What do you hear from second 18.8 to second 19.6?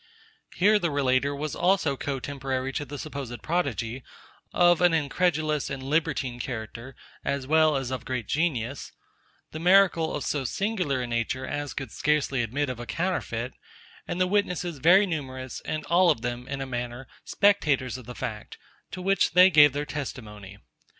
to which they